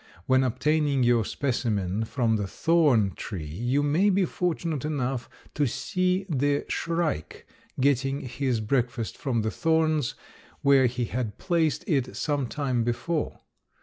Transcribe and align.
When 0.25 0.43
obtaining 0.43 1.03
your 1.03 1.23
specimen 1.23 2.05
from 2.05 2.35
the 2.35 2.47
thorn 2.47 3.11
tree 3.15 3.45
you 3.45 3.83
may 3.83 4.09
be 4.09 4.25
fortunate 4.25 4.83
enough 4.83 5.29
to 5.53 5.67
see 5.67 6.25
the 6.27 6.65
shrike 6.69 7.45
getting 7.79 8.21
his 8.21 8.61
breakfast 8.61 9.15
from 9.15 9.43
the 9.43 9.51
thorns 9.51 10.15
where 10.63 10.87
he 10.87 11.05
had 11.05 11.37
placed 11.37 11.83
it 11.85 12.15
some 12.15 12.47
time 12.47 12.83
before. 12.83 13.41